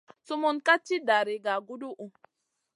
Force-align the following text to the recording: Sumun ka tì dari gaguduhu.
Sumun 0.27 0.57
ka 0.65 0.73
tì 0.85 0.95
dari 1.07 1.35
gaguduhu. 1.45 2.07